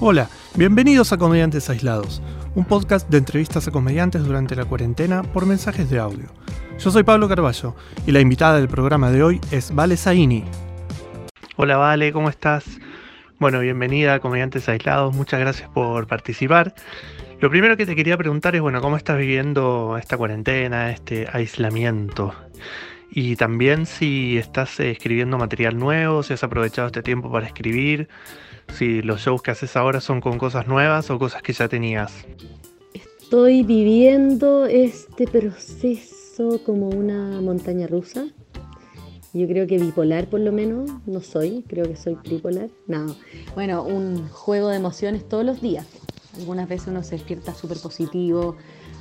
[0.00, 2.22] Hola, bienvenidos a Comediantes Aislados,
[2.54, 6.26] un podcast de entrevistas a comediantes durante la cuarentena por mensajes de audio.
[6.78, 7.74] Yo soy Pablo Carballo
[8.06, 10.44] y la invitada del programa de hoy es Vale Zaini.
[11.56, 12.78] Hola Vale, ¿cómo estás?
[13.40, 16.76] Bueno, bienvenida a Comediantes Aislados, muchas gracias por participar.
[17.40, 22.36] Lo primero que te quería preguntar es, bueno, ¿cómo estás viviendo esta cuarentena, este aislamiento?
[23.10, 28.08] Y también si estás escribiendo material nuevo, si has aprovechado este tiempo para escribir,
[28.74, 32.26] si los shows que haces ahora son con cosas nuevas o cosas que ya tenías.
[32.92, 38.26] Estoy viviendo este proceso como una montaña rusa.
[39.34, 42.68] Yo creo que bipolar por lo menos, no soy, creo que soy tripolar.
[42.86, 43.14] No,
[43.54, 45.86] bueno, un juego de emociones todos los días.
[46.36, 48.56] Algunas veces uno se despierta súper positivo,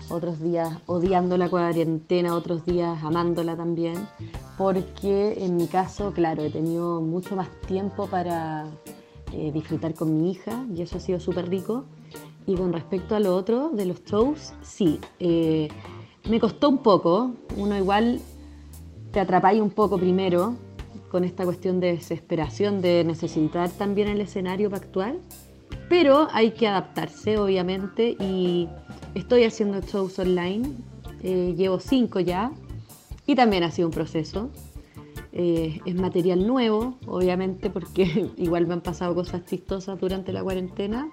[0.09, 4.07] otros días odiando la cuarentena, otros días amándola también,
[4.57, 8.65] porque en mi caso, claro, he tenido mucho más tiempo para
[9.33, 11.85] eh, disfrutar con mi hija y eso ha sido súper rico.
[12.45, 15.67] Y con respecto a lo otro de los shows, sí, eh,
[16.29, 17.31] me costó un poco.
[17.57, 18.21] Uno igual
[19.11, 20.55] te atrapáis un poco primero
[21.09, 25.15] con esta cuestión de desesperación, de necesitar también el escenario para actuar.
[25.89, 28.69] Pero hay que adaptarse, obviamente, y
[29.17, 30.69] estoy haciendo shows online.
[31.23, 32.51] Eh, llevo cinco ya
[33.25, 34.49] y también ha sido un proceso.
[35.33, 41.09] Eh, es material nuevo, obviamente, porque igual me han pasado cosas chistosas durante la cuarentena.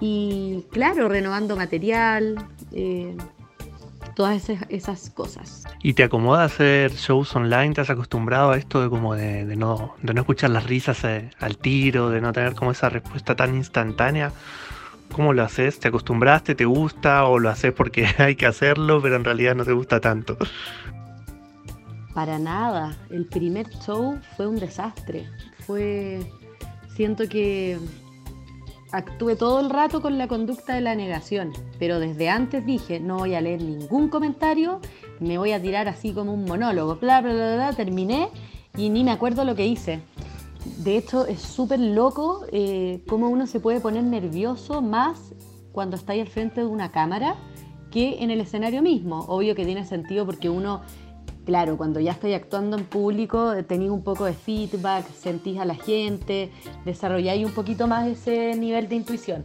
[0.00, 2.36] Y claro, renovando material,
[2.72, 3.16] eh,
[4.14, 5.64] todas esas, cosas.
[5.82, 7.74] ¿Y te acomoda hacer shows online?
[7.74, 11.30] ¿Te has acostumbrado a esto de como de, no, de no escuchar las risas eh,
[11.40, 14.32] al tiro, de no tener como esa respuesta tan instantánea?
[15.14, 15.78] ¿Cómo lo haces?
[15.78, 16.56] ¿Te acostumbraste?
[16.56, 17.26] ¿Te gusta?
[17.26, 20.36] ¿O lo haces porque hay que hacerlo, pero en realidad no te gusta tanto?
[22.12, 22.96] Para nada.
[23.10, 25.28] El primer show fue un desastre.
[25.66, 26.18] Fue.
[26.96, 27.78] Siento que
[28.90, 33.18] actué todo el rato con la conducta de la negación, pero desde antes dije, no
[33.18, 34.80] voy a leer ningún comentario,
[35.20, 38.28] me voy a tirar así como un monólogo, bla, bla, bla, bla, terminé
[38.76, 40.00] y ni me acuerdo lo que hice.
[40.78, 45.34] De hecho, es súper loco eh, cómo uno se puede poner nervioso más
[45.72, 47.36] cuando está ahí al frente de una cámara
[47.90, 49.20] que en el escenario mismo.
[49.28, 50.82] Obvio que tiene sentido porque uno
[51.44, 55.66] Claro, cuando ya estoy actuando en público, eh, tenéis un poco de feedback, sentís a
[55.66, 56.50] la gente,
[56.86, 59.44] desarrolláis un poquito más ese nivel de intuición.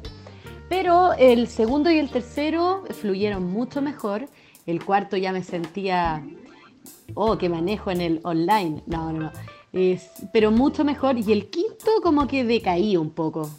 [0.70, 4.30] Pero el segundo y el tercero fluyeron mucho mejor.
[4.66, 6.24] El cuarto ya me sentía,
[7.16, 8.82] oh, que manejo en el online.
[8.86, 9.32] No, no, no.
[10.34, 11.18] Pero mucho mejor.
[11.18, 13.50] Y el quinto como que decaí un poco.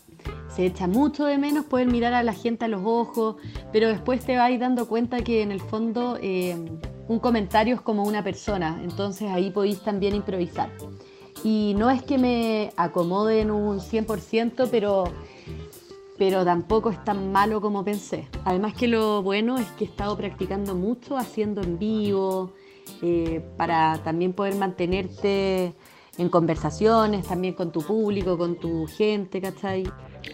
[0.55, 3.37] Se echa mucho de menos poder mirar a la gente a los ojos,
[3.73, 6.19] pero después te vais dando cuenta que en el fondo...
[6.21, 6.57] Eh,
[7.11, 10.71] un comentario es como una persona, entonces ahí podéis también improvisar.
[11.43, 15.05] Y no es que me acomode en un 100%, pero,
[16.17, 18.29] pero tampoco es tan malo como pensé.
[18.45, 22.53] Además que lo bueno es que he estado practicando mucho haciendo en vivo,
[23.03, 25.75] eh, para también poder mantenerte
[26.21, 29.85] en conversaciones, también con tu público, con tu gente, ¿cachai?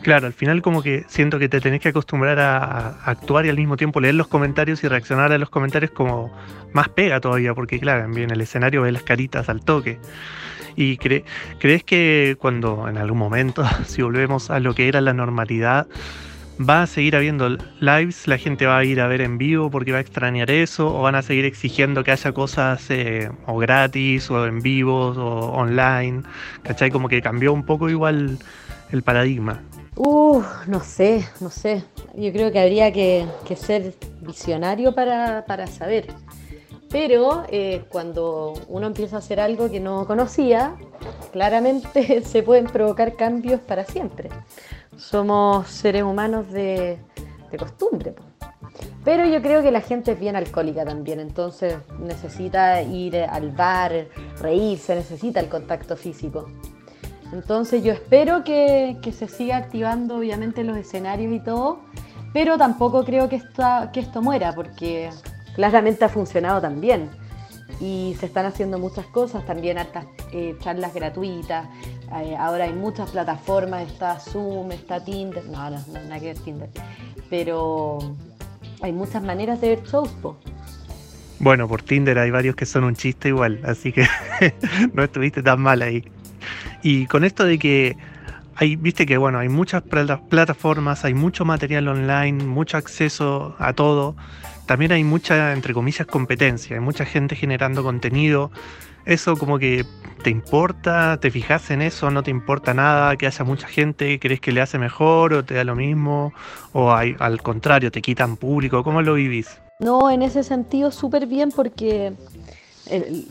[0.02, 3.56] Claro, al final como que siento que te tenés que acostumbrar a, actuar y al
[3.56, 6.32] mismo tiempo leer los comentarios y reaccionar a los comentarios como
[6.72, 10.00] más pega todavía, porque claro, en el escenario ves las caritas al toque.
[10.74, 15.86] ¿Y crees que cuando en algún momento, si volvemos a lo que era la normalidad,
[16.58, 19.92] va a seguir habiendo lives, la gente va a ir a ver en vivo porque
[19.92, 24.30] va a extrañar eso, o van a seguir exigiendo que haya cosas eh, o gratis,
[24.30, 26.22] o en vivo, o online?
[26.62, 26.90] ¿Cachai?
[26.90, 28.38] Como que cambió un poco igual
[28.90, 29.62] el paradigma.
[29.96, 31.82] Uh, no sé, no sé.
[32.14, 36.08] Yo creo que habría que, ser visionario para, saber.
[36.90, 40.76] Pero eh, cuando uno empieza a hacer algo que no conocía,
[41.32, 44.28] claramente se pueden provocar cambios para siempre.
[44.96, 46.98] Somos seres humanos de,
[47.50, 48.14] de costumbre.
[49.04, 54.08] Pero yo creo que la gente es bien alcohólica también, entonces necesita ir al bar,
[54.40, 56.46] reírse, necesita el contacto físico.
[57.32, 61.80] Entonces yo espero que, se siga activando obviamente los escenarios y todo,
[62.32, 63.42] pero tampoco creo que,
[63.92, 65.10] que esto muera porque
[65.54, 67.10] claramente ha funcionado también
[67.80, 71.68] y se están haciendo muchas cosas, también hartas eh, charlas gratuitas,
[72.12, 76.38] eh, ahora hay muchas plataformas, está Zoom, está Tinder, no, no, no, nada que ver
[76.38, 76.70] Tinder,
[77.28, 77.98] pero
[78.80, 80.10] hay muchas maneras de ver shows.
[81.38, 84.06] Bueno, por Tinder hay varios que son un chiste igual, así que
[84.94, 86.04] no estuviste tan mal ahí.
[86.82, 87.96] Y con esto de que
[88.54, 94.16] hay, viste que bueno, hay muchas plataformas, hay mucho material online, mucho acceso a todo.
[94.64, 98.50] también hay mucha, entre comillas, competencia, hay mucha gente generando contenido.
[99.06, 99.86] ¿Eso como que
[100.24, 101.18] te importa?
[101.20, 102.10] ¿Te fijas en eso?
[102.10, 104.18] ¿No te importa nada que haya mucha gente?
[104.18, 106.32] ¿Crees que le hace mejor o te da lo mismo?
[106.72, 108.82] ¿O al contrario, te quitan público?
[108.82, 109.60] ¿Cómo lo vivís?
[109.78, 112.14] No, en ese sentido súper bien porque
[112.90, 113.26] el,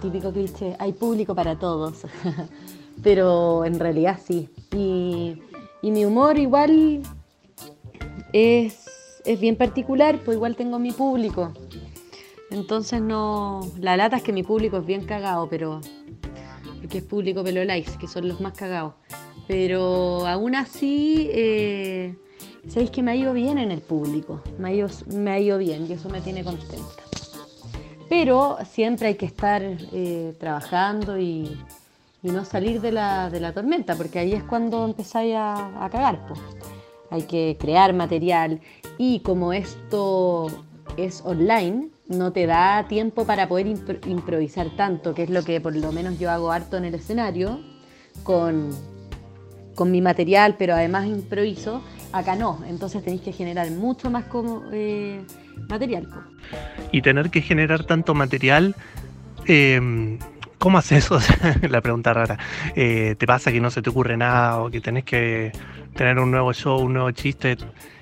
[0.00, 2.06] típico cliché, hay público para todos,
[3.02, 4.48] pero en realidad sí.
[4.72, 5.40] Y,
[5.82, 7.02] mi humor igual
[8.32, 8.86] es,
[9.24, 11.52] es, bien particular, pues igual tengo mi público.
[12.50, 15.80] Entonces no, la lata es que mi público es bien cagado, pero
[16.80, 18.94] porque es público pelo likes, que son los más cagados.
[19.46, 22.16] Pero aún así, eh,
[22.68, 25.58] sabéis que me ha ido bien en el público, me ha ido, me ha ido
[25.58, 27.02] bien y eso me tiene contenta.
[28.08, 31.56] Pero siempre hay que estar eh, trabajando y,
[32.22, 36.20] no salir de la, tormenta, porque ahí es cuando empezáis a, cagar.
[37.10, 38.60] Hay que crear material
[38.98, 40.48] y como esto
[40.96, 43.66] es online, no te da tiempo para poder
[44.06, 47.60] improvisar tanto, que es lo que por lo menos yo hago harto en el escenario,
[48.22, 48.70] con,
[49.74, 51.82] con mi material, pero además improviso.
[52.12, 55.22] Acá no, entonces tenéis que generar mucho más como, eh,
[55.68, 56.08] material.
[56.92, 58.74] Y tener que generar tanto material,
[59.46, 60.18] em,
[60.58, 61.18] ¿cómo haces eso?
[61.68, 62.38] La pregunta rara.
[62.74, 65.52] Eh, ¿Te pasa que no se te ocurre nada o que tenés que
[65.94, 67.56] tener un nuevo show, un nuevo chiste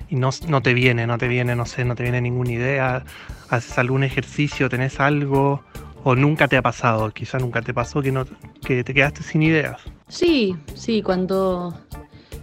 [0.09, 3.03] y no, no te viene, no te viene, no sé, no te viene ninguna idea?
[3.49, 5.63] ¿Haces algún ejercicio, tenés algo?
[6.03, 7.11] ¿O nunca te ha pasado?
[7.11, 8.25] Quizá nunca te pasó que, no,
[8.65, 9.81] que te quedaste sin ideas.
[10.07, 11.73] Sí, sí, cuando,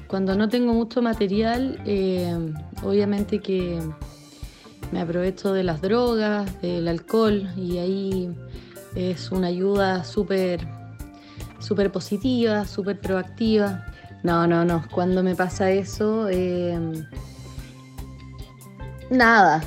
[0.06, 2.36] cuando no tengo mucho material, eh,
[2.82, 3.80] obviamente que
[4.92, 8.30] me aprovecho de las drogas, del alcohol y ahí
[8.94, 10.66] es una ayuda súper
[11.58, 13.86] súper positiva, súper proactiva.
[14.22, 14.84] No, no, no.
[14.90, 16.78] Cuando me pasa eso, eh,
[19.10, 19.62] nada.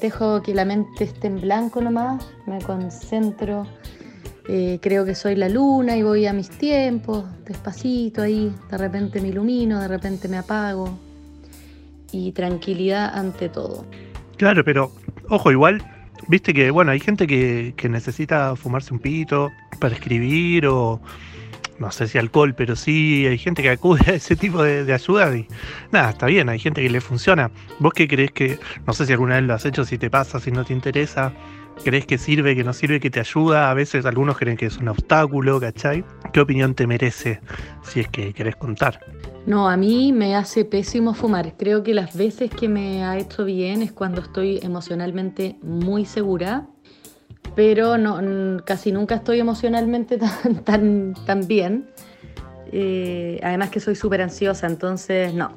[0.00, 3.66] Dejo que la mente esté en blanco nomás, me concentro.
[4.48, 8.54] Eh, creo que soy la luna y voy a mis tiempos, despacito ahí.
[8.70, 10.98] De repente me ilumino, de repente me apago.
[12.12, 13.84] Y tranquilidad ante todo.
[14.36, 14.92] Claro, pero
[15.28, 15.82] ojo, igual,
[16.28, 19.50] viste que, bueno, hay gente que, necesita fumarse un pito
[19.80, 21.00] para escribir o
[21.78, 25.36] no sé si alcohol, pero sí hay gente que acude a ese tipo de, ayuda
[25.36, 25.46] y
[25.92, 27.50] nada, está bien, hay gente que le funciona.
[27.78, 30.40] ¿Vos qué crees que, no sé si alguna vez lo has hecho, si te pasa,
[30.40, 31.32] si no te interesa,
[31.84, 33.70] crees que sirve, que no sirve, que te ayuda?
[33.70, 36.04] A veces algunos creen que es un obstáculo, ¿cachai?
[36.32, 37.40] ¿Qué opinión te merece
[37.82, 39.00] si es que querés contar?
[39.46, 41.54] No, a mí me hace pésimo fumar.
[41.56, 46.66] Creo que las veces que me ha hecho bien es cuando estoy emocionalmente muy segura,
[47.54, 51.88] pero no, casi nunca estoy emocionalmente tan, tan, tan bien.
[52.72, 55.52] Eh, además que soy súper ansiosa, entonces no.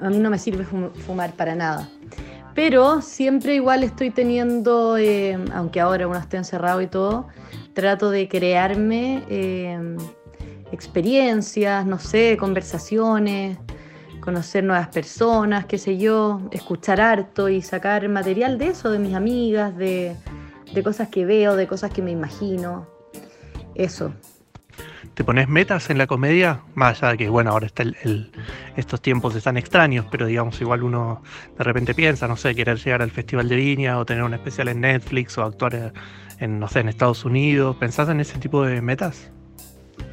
[0.00, 1.88] A mí no me sirve fumar para nada.
[2.58, 7.28] Pero siempre igual estoy teniendo, eh, aunque ahora uno esté encerrado y todo,
[7.72, 9.22] trato de crearme...
[9.28, 9.96] Eh,
[10.70, 13.56] experiencias, no sé, conversaciones,
[14.20, 19.14] conocer nuevas personas, qué sé yo, escuchar harto y sacar material de eso, de mis
[19.14, 20.14] amigas, de,
[20.84, 22.86] cosas que veo, de cosas que me imagino.
[23.74, 24.12] Eso.
[25.18, 26.60] ¿Te pones metas en la comedia?
[26.76, 28.30] Más allá de que, bueno, ahora está el,
[28.76, 31.24] estos tiempos están extraños, pero digamos, igual uno
[31.58, 34.68] de repente piensa, no sé, querer llegar al Festival de Viña o tener un especial
[34.68, 35.92] en Netflix o actuar
[36.38, 37.74] en, no sé, en Estados Unidos.
[37.78, 39.32] ¿Pensás en ese tipo de metas?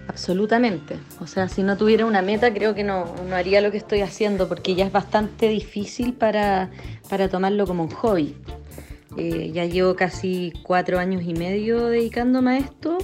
[0.07, 0.97] Absolutamente.
[1.19, 4.49] O sea, si no tuviera una meta, creo que no, haría lo que estoy haciendo,
[4.49, 6.71] porque ya es bastante difícil para,
[7.29, 8.35] tomarlo como un hobby.
[9.17, 12.97] Eh, ya llevo casi cuatro años y medio dedicándome a esto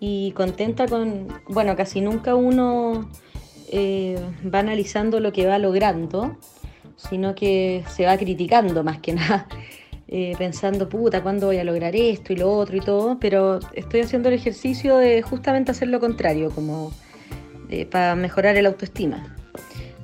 [0.00, 3.08] y contenta con, bueno, casi nunca uno
[3.70, 4.18] eh,
[4.52, 6.36] va analizando lo que va logrando,
[6.96, 9.46] sino que se va criticando más que nada.
[10.10, 13.18] Eh, pensando, puta, ¿cuándo voy a lograr esto y lo otro y todo?
[13.20, 16.92] Pero estoy haciendo el ejercicio de justamente hacer lo contrario, como
[17.68, 19.36] eh, para mejorar el autoestima.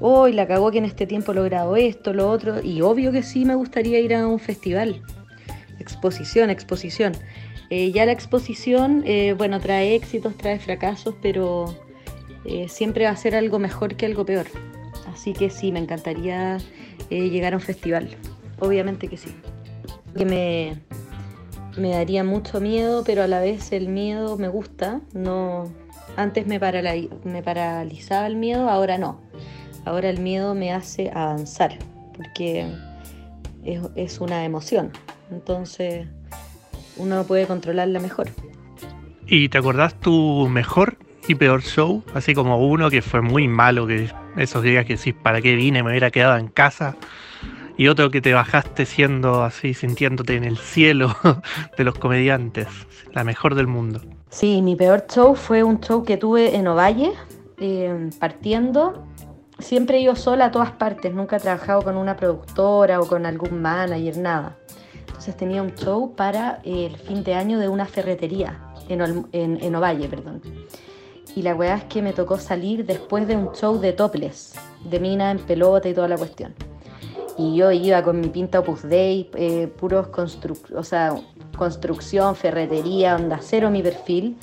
[0.01, 3.23] Hoy la cagó que en este tiempo he logrado esto, lo otro, y obvio que
[3.23, 5.01] sí me gustaría ir a un festival.
[5.79, 7.15] Exposición, exposición.
[7.71, 9.05] Eh, ya la exposición,
[9.37, 11.75] bueno, trae éxitos, trae fracasos, pero
[12.69, 14.47] siempre va a ser algo mejor que algo peor.
[15.13, 16.59] Así que sí, me encantaría
[17.11, 18.11] llegar a un festival.
[18.61, 19.35] Obviamente que sí
[20.15, 20.81] que me,
[21.77, 25.01] me daría mucho miedo, pero a la vez el miedo me gusta.
[25.13, 25.65] No,
[26.17, 26.59] antes me,
[27.25, 29.21] me paralizaba el miedo, ahora no.
[29.85, 31.79] Ahora el miedo me hace avanzar,
[32.17, 32.67] porque
[33.65, 34.93] es, es una emoción.
[35.31, 36.07] Entonces
[36.97, 38.29] uno puede controlarla mejor.
[39.27, 40.97] ¿Y te acordás tu mejor
[41.27, 42.03] y peor show?
[42.15, 45.83] Así como uno que fue muy malo, que esos días que decís, ¿para qué vine?
[45.83, 46.97] Me hubiera quedado en casa
[47.77, 51.17] y otro que te bajaste siendo así, sintiéndote en el cielo
[51.77, 52.69] de los comediantes,
[53.13, 54.01] la mejor del mundo.
[54.31, 57.13] Sí, mi peor show fue un show que tuve en Ovalle,
[57.59, 59.07] eh, partiendo.
[59.59, 63.27] Siempre he ido sola a todas partes, nunca he trabajado con una productora o con
[63.27, 64.57] algún manager, nada.
[65.15, 70.43] Entonces tenía un show para el fin de año de una ferretería en, Ovalle, perdón.
[71.37, 74.55] Y la weá es que me tocó salir después de un show de topless,
[74.85, 76.53] de mina en pelota y toda la cuestión.
[77.39, 81.15] Y yo iba con mi pinta Opus Dei, eh, puros constru o sea,
[81.57, 84.37] construcción, ferretería, onda cero mi perfil.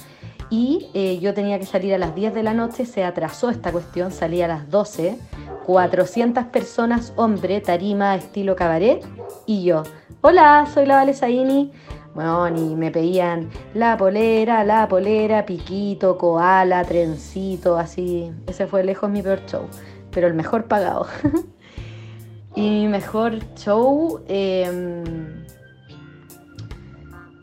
[0.50, 3.74] Y eh, yo tenía que salir a las 10 de la noche, se atrasó esta
[3.74, 5.18] cuestión, salí a las 12,
[5.66, 9.06] 400 personas, hombre, tarima, estilo cabaret,
[9.46, 9.84] y yo,
[10.22, 11.72] hola, soy la Vale Saini.
[12.14, 18.32] Bueno, y me pedían la polera, la polera, piquito, koala, trencito, así.
[18.48, 19.66] Ese fue lejos mi peor show,
[20.12, 21.08] pero el mejor pagado.
[22.56, 24.22] y mi mejor show...
[24.28, 25.48] Eh,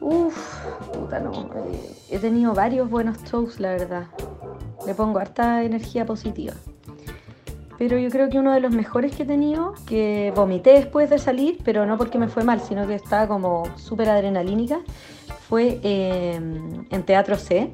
[0.01, 1.51] Uf, puta no.
[1.57, 4.07] Eh, he tenido varios buenos shows, la verdad.
[4.87, 6.55] Le pongo harta energía positiva.
[7.79, 11.19] Pero yo creo que uno de los mejores que he tenido, que vomité después de
[11.19, 14.81] salir, pero no porque me fue mal, sino que estaba como súper adrenalínica,
[15.49, 17.73] fue em, en Teatro C,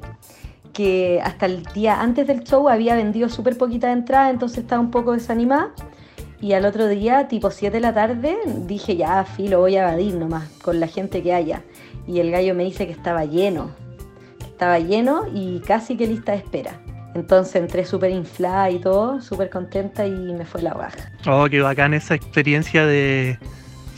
[0.73, 4.91] que hasta el día antes del show había vendido súper poquita entrada, entonces estaba un
[4.91, 5.71] poco desanimada.
[6.39, 10.13] Y al otro día, tipo 7 de la tarde, dije ya, filo, voy a evadir
[10.13, 11.63] nomás con la gente que haya
[12.07, 13.71] y el gallo me dice que estaba lleno,
[14.39, 16.84] estaba lleno y casi que lista de espera.
[17.15, 21.09] Entonces entré súper inflada y todo, súper contenta y me fue la baja.
[21.25, 23.39] Oh, qué bacán esa experiencia de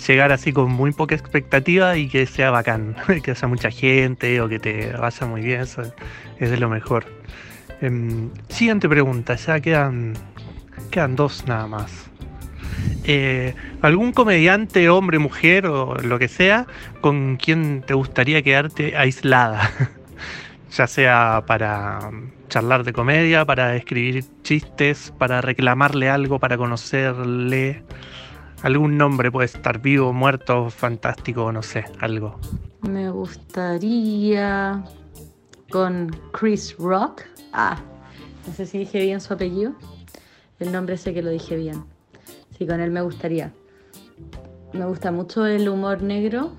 [0.08, 4.48] llegar así con muy poca expectativa y que sea bacán, que haya mucha gente o
[4.48, 5.82] que te vaya muy bien, eso
[6.38, 7.06] es de lo mejor.
[7.82, 10.14] Em, siguiente pregunta, ya quedan,
[10.92, 12.12] quedan dos nada más.
[13.04, 16.68] Eh, algún comediante, hombre, mujer o lo que sea,
[17.02, 19.72] con quien te gustaría quedarte aislada,
[20.72, 22.12] ya sea para
[22.48, 27.84] charlar de comedia, para escribir chistes, para reclamarle algo, para conocerle.
[28.64, 32.40] Algún nombre puede estar vivo, muerto, fantástico, no sé, algo.
[32.82, 34.84] Me gustaría
[35.70, 37.24] con Chris Rock.
[37.54, 37.78] Ah,
[38.48, 39.74] no sé si dije bien su apellido.
[40.60, 41.84] El nombre sé que lo dije bien.
[42.58, 43.54] Sí, con él me gustaría.
[44.74, 46.54] Me gusta mucho el humor negro.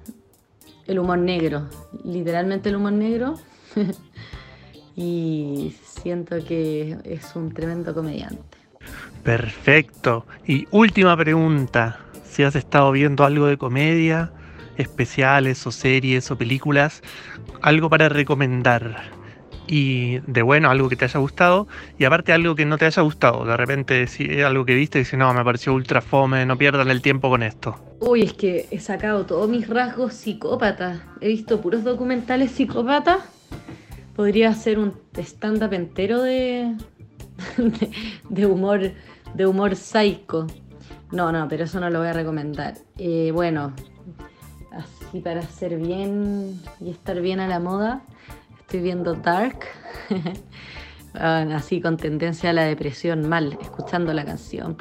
[0.87, 1.69] El humor negro,
[2.05, 3.35] literalmente el humor negro.
[4.99, 8.59] y siento que es un tremendo comediante.
[9.23, 10.27] Perfecto.
[10.45, 12.01] Y última pregunta.
[12.25, 14.33] Si has estado viendo algo de comedia,
[14.77, 17.03] especiales o series o películas,
[17.63, 19.13] algo para recomendar
[19.69, 23.03] y de bueno, algo que te haya gustado, y aparte algo que no te haya
[23.03, 23.45] gustado.
[23.45, 27.03] De repente, si algo que viste, dice, no, me pareció ultra fome, no pierdan el
[27.03, 27.77] tiempo con esto.
[28.01, 31.03] Uy, es que he sacado todos mis rasgos psicópatas.
[31.21, 33.38] He visto puros documentales psicópatas.
[34.19, 36.77] Podría ser un stand-up entero de,
[38.29, 38.91] de, humor,
[39.33, 40.49] de humor psycho.
[41.13, 42.75] No, no, pero eso no lo voy a recomendar.
[42.97, 43.73] Eh, bueno,
[44.73, 48.03] así para ser bien y estar bien a la moda
[48.59, 49.61] Estoy viendo Dark,
[51.15, 54.77] así con tendencia a la depresión, mal, escuchando la canción.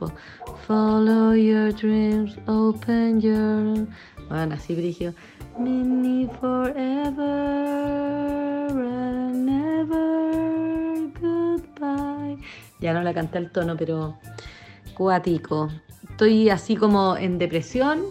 [0.65, 3.87] Follow your dreams, open your.
[4.29, 5.13] Bueno, así brigio.
[5.59, 7.36] Mini forever
[12.79, 14.17] Ya no la canté al tono, pero
[14.93, 15.69] cuático.
[16.09, 18.01] Estoy así como en depresión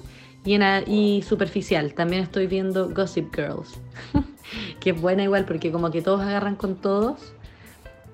[0.44, 1.94] y, en, y superficial.
[1.94, 3.80] También estoy viendo Gossip Girls.
[4.80, 7.34] que es buena igual porque como que todos agarran con todos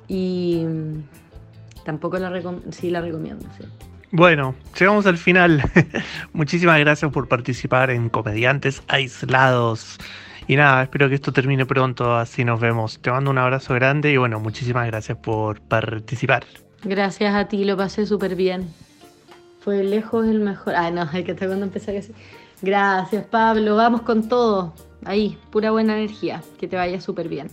[0.09, 0.65] y
[1.85, 2.33] tampoco la,
[2.71, 3.47] sí la recomiendo.
[4.11, 5.63] Bueno, llegamos al final.
[6.33, 9.99] Muchísimas gracias por participar en Comediantes Aislados.
[10.47, 13.01] Y nada, espero que esto termine pronto, así nos vemos.
[13.01, 16.45] Te mando un abrazo grande y bueno, muchísimas gracias por participar.
[16.85, 18.69] Gracias a ti, lo pasé súper bien.
[19.61, 20.75] Fue lejos el mejor.
[20.75, 22.15] Ah, no, hay que estar cuando empecé a decir.
[22.61, 23.77] Gracias, Pablo.
[23.77, 24.75] Vamos con todo.
[25.05, 26.43] Ahí, pura buena energía.
[26.59, 27.49] Que te vaya súper bien.